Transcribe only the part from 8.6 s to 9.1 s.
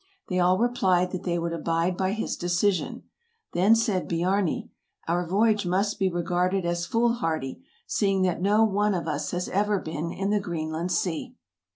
one of